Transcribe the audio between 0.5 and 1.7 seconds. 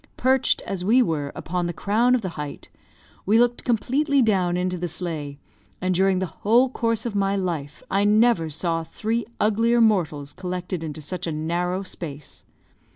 as we were, upon